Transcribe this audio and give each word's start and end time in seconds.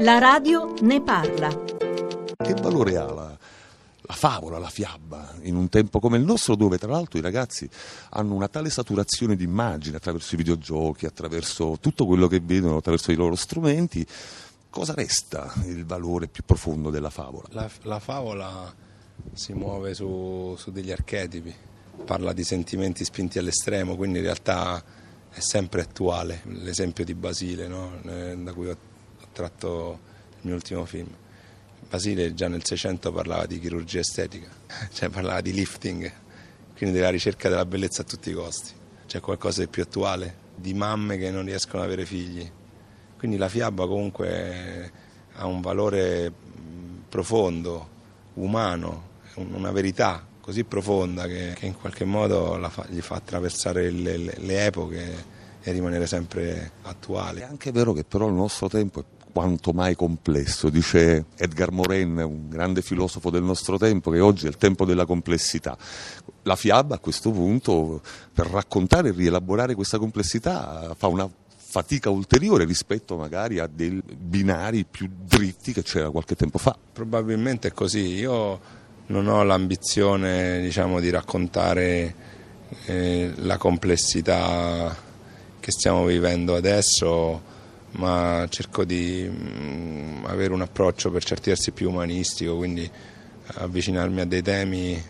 La 0.00 0.18
radio 0.18 0.72
ne 0.80 1.02
parla. 1.02 1.48
Che 2.34 2.54
valore 2.54 2.96
ha 2.96 3.04
la, 3.04 3.38
la 4.00 4.14
favola, 4.14 4.58
la 4.58 4.70
fiaba, 4.70 5.34
in 5.42 5.56
un 5.56 5.68
tempo 5.68 6.00
come 6.00 6.16
il 6.16 6.24
nostro, 6.24 6.54
dove 6.56 6.78
tra 6.78 6.90
l'altro 6.90 7.18
i 7.18 7.22
ragazzi 7.22 7.68
hanno 8.10 8.34
una 8.34 8.48
tale 8.48 8.70
saturazione 8.70 9.36
di 9.36 9.44
immagini 9.44 9.96
attraverso 9.96 10.34
i 10.34 10.38
videogiochi, 10.38 11.04
attraverso 11.04 11.76
tutto 11.82 12.06
quello 12.06 12.28
che 12.28 12.40
vedono, 12.40 12.78
attraverso 12.78 13.12
i 13.12 13.14
loro 13.14 13.34
strumenti? 13.34 14.06
Cosa 14.70 14.94
resta 14.94 15.52
il 15.66 15.84
valore 15.84 16.28
più 16.28 16.44
profondo 16.46 16.88
della 16.88 17.10
favola? 17.10 17.48
La, 17.50 17.70
la 17.82 17.98
favola 17.98 18.72
si 19.34 19.52
muove 19.52 19.92
su, 19.92 20.54
su 20.56 20.70
degli 20.70 20.92
archetipi, 20.92 21.54
parla 22.06 22.32
di 22.32 22.42
sentimenti 22.42 23.04
spinti 23.04 23.38
all'estremo, 23.38 23.96
quindi 23.96 24.16
in 24.16 24.24
realtà 24.24 24.82
è 25.28 25.40
sempre 25.40 25.82
attuale. 25.82 26.40
L'esempio 26.44 27.04
di 27.04 27.14
Basile, 27.14 27.68
no? 27.68 28.00
Eh, 28.06 28.34
da 28.38 28.54
cui 28.54 28.68
ho, 28.68 28.72
ho 28.72 28.89
tratto 29.40 29.98
il 30.32 30.38
mio 30.42 30.54
ultimo 30.54 30.84
film. 30.84 31.08
Basile 31.88 32.34
già 32.34 32.48
nel 32.48 32.64
600 32.64 33.10
parlava 33.10 33.46
di 33.46 33.58
chirurgia 33.58 34.00
estetica, 34.00 34.48
cioè 34.92 35.08
parlava 35.08 35.40
di 35.40 35.52
lifting, 35.52 36.12
quindi 36.76 36.96
della 36.96 37.10
ricerca 37.10 37.48
della 37.48 37.64
bellezza 37.64 38.02
a 38.02 38.04
tutti 38.04 38.30
i 38.30 38.34
costi. 38.34 38.72
C'è 39.06 39.20
qualcosa 39.20 39.62
di 39.62 39.68
più 39.68 39.82
attuale, 39.82 40.48
di 40.54 40.74
mamme 40.74 41.16
che 41.16 41.30
non 41.30 41.44
riescono 41.44 41.82
ad 41.82 41.88
avere 41.88 42.04
figli. 42.04 42.48
Quindi 43.18 43.38
la 43.38 43.48
fiaba 43.48 43.86
comunque 43.86 44.92
ha 45.34 45.46
un 45.46 45.60
valore 45.60 46.32
profondo, 47.08 47.88
umano, 48.34 49.08
una 49.34 49.72
verità 49.72 50.26
così 50.40 50.64
profonda 50.64 51.26
che, 51.26 51.54
che 51.56 51.66
in 51.66 51.76
qualche 51.76 52.04
modo 52.04 52.58
fa, 52.70 52.86
gli 52.88 53.00
fa 53.00 53.16
attraversare 53.16 53.90
le, 53.90 54.16
le, 54.16 54.34
le 54.38 54.64
epoche 54.66 55.24
e 55.60 55.72
rimanere 55.72 56.06
sempre 56.06 56.72
attuale. 56.82 57.40
È 57.40 57.44
anche 57.44 57.72
vero 57.72 57.92
che 57.92 58.04
però 58.04 58.26
il 58.28 58.34
nostro 58.34 58.68
tempo 58.68 59.00
è 59.00 59.04
quanto 59.32 59.72
mai 59.72 59.94
complesso, 59.94 60.68
dice 60.68 61.26
Edgar 61.36 61.72
Morin, 61.72 62.18
un 62.18 62.48
grande 62.48 62.82
filosofo 62.82 63.30
del 63.30 63.42
nostro 63.42 63.78
tempo, 63.78 64.10
che 64.10 64.20
oggi 64.20 64.46
è 64.46 64.48
il 64.48 64.56
tempo 64.56 64.84
della 64.84 65.06
complessità. 65.06 65.76
La 66.42 66.56
fiaba 66.56 66.96
a 66.96 66.98
questo 66.98 67.30
punto, 67.30 68.00
per 68.32 68.46
raccontare 68.46 69.08
e 69.08 69.12
rielaborare 69.12 69.74
questa 69.74 69.98
complessità, 69.98 70.94
fa 70.96 71.06
una 71.06 71.28
fatica 71.70 72.10
ulteriore 72.10 72.64
rispetto 72.64 73.16
magari 73.16 73.60
a 73.60 73.68
dei 73.72 74.02
binari 74.04 74.84
più 74.84 75.08
dritti 75.08 75.72
che 75.72 75.82
c'era 75.82 76.10
qualche 76.10 76.34
tempo 76.34 76.58
fa. 76.58 76.76
Probabilmente 76.92 77.68
è 77.68 77.72
così. 77.72 78.14
Io 78.14 78.60
non 79.06 79.28
ho 79.28 79.42
l'ambizione 79.44 80.60
diciamo, 80.60 80.98
di 80.98 81.10
raccontare 81.10 82.14
eh, 82.86 83.32
la 83.36 83.56
complessità 83.56 84.96
che 85.60 85.70
stiamo 85.70 86.04
vivendo 86.04 86.56
adesso, 86.56 87.40
ma 87.92 88.46
cerco 88.48 88.84
di 88.84 89.28
mh, 89.28 90.20
mm, 90.20 90.24
avere 90.26 90.52
un 90.52 90.60
approccio 90.60 91.10
per 91.10 91.24
certi 91.24 91.50
versi 91.50 91.72
più 91.72 91.90
umanistico, 91.90 92.56
quindi 92.56 92.88
avvicinarmi 93.54 94.20
a 94.20 94.26
dei 94.26 94.42
temi 94.42 95.02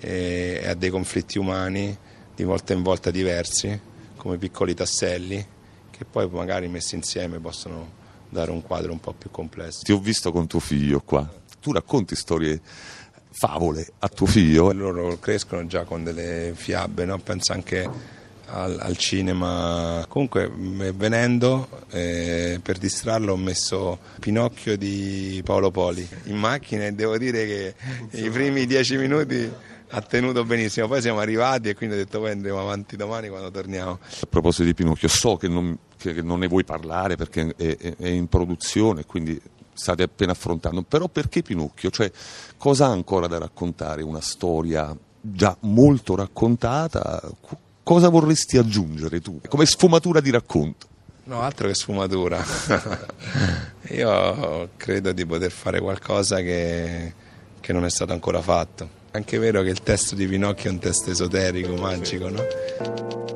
e, 0.00 0.60
e 0.62 0.68
a 0.68 0.74
dei 0.74 0.90
conflitti 0.90 1.38
umani 1.38 1.96
di 2.34 2.44
volta 2.44 2.72
in 2.72 2.82
volta 2.82 3.10
diversi, 3.10 3.78
come 4.16 4.36
piccoli 4.36 4.74
tasselli, 4.74 5.44
che 5.90 6.04
poi 6.04 6.28
magari 6.30 6.68
messi 6.68 6.94
insieme 6.94 7.38
possono 7.38 7.96
dare 8.28 8.50
un 8.50 8.62
quadro 8.62 8.92
un 8.92 9.00
po' 9.00 9.12
più 9.12 9.30
complesso. 9.30 9.80
Ti 9.82 9.92
ho 9.92 9.98
visto 9.98 10.30
con 10.32 10.46
tuo 10.46 10.60
figlio 10.60 11.00
qua, 11.00 11.28
tu 11.60 11.72
racconti 11.72 12.14
storie 12.14 12.60
favole 13.30 13.92
a 14.00 14.08
tuo 14.08 14.26
figlio. 14.26 14.72
Loro 14.72 15.18
crescono 15.18 15.66
già 15.66 15.84
con 15.84 16.04
delle 16.04 16.52
fiabe, 16.54 17.04
no? 17.04 17.18
penso 17.18 17.52
anche 17.52 18.16
al, 18.50 18.78
al, 18.80 18.96
cinema. 18.96 20.04
Comunque 20.08 20.50
venendo 20.94 21.68
eh, 21.90 22.60
per 22.62 22.78
distrarlo 22.78 23.32
ho 23.32 23.36
messo 23.36 23.98
Pinocchio 24.20 24.76
di 24.76 25.40
Paolo 25.44 25.70
Poli 25.70 26.06
in 26.24 26.36
macchina 26.36 26.86
e 26.86 26.92
devo 26.92 27.18
dire 27.18 27.46
che 27.46 27.74
i 28.12 28.30
primi 28.30 28.66
dieci 28.66 28.96
minuti 28.96 29.50
ha 29.90 30.02
tenuto 30.02 30.44
benissimo, 30.44 30.86
poi 30.86 31.00
siamo 31.00 31.20
arrivati 31.20 31.70
e 31.70 31.74
quindi 31.74 31.96
ho 31.96 31.98
detto 31.98 32.20
poi 32.20 32.32
andremo 32.32 32.60
avanti 32.60 32.96
domani 32.96 33.28
quando 33.28 33.50
torniamo. 33.50 33.92
A 34.02 34.26
proposito 34.28 34.64
di 34.64 34.74
Pinocchio, 34.74 35.08
so 35.08 35.36
che 35.36 35.48
non, 35.48 35.78
che 35.96 36.20
non 36.20 36.40
ne 36.40 36.46
vuoi 36.46 36.64
parlare 36.64 37.16
perché 37.16 37.54
è, 37.56 37.76
è, 37.76 37.96
è 37.96 38.08
in 38.08 38.28
produzione, 38.28 39.06
quindi 39.06 39.40
state 39.72 40.02
appena 40.02 40.32
affrontando, 40.32 40.82
però 40.82 41.08
perché 41.08 41.42
Pinocchio? 41.42 41.90
Cioè, 41.90 42.10
cosa 42.56 42.86
ha 42.86 42.90
ancora 42.90 43.28
da 43.28 43.38
raccontare? 43.38 44.02
Una 44.02 44.20
storia 44.20 44.94
già 45.20 45.56
molto 45.60 46.16
raccontata? 46.16 47.22
Cosa 47.88 48.10
vorresti 48.10 48.58
aggiungere 48.58 49.22
tu 49.22 49.40
come 49.48 49.64
sfumatura 49.64 50.20
di 50.20 50.30
racconto? 50.30 50.86
No, 51.24 51.40
altro 51.40 51.68
che 51.68 51.74
sfumatura. 51.74 52.44
Io 53.92 54.68
credo 54.76 55.12
di 55.12 55.24
poter 55.24 55.50
fare 55.50 55.80
qualcosa 55.80 56.36
che, 56.42 57.14
che 57.58 57.72
non 57.72 57.86
è 57.86 57.88
stato 57.88 58.12
ancora 58.12 58.42
fatto. 58.42 58.86
Anche 59.12 59.38
vero 59.38 59.62
che 59.62 59.70
il 59.70 59.80
testo 59.82 60.14
di 60.14 60.26
Pinocchio 60.26 60.68
è 60.68 60.72
un 60.74 60.80
testo 60.80 61.10
esoterico, 61.10 61.76
magico, 61.76 62.28
no? 62.28 63.27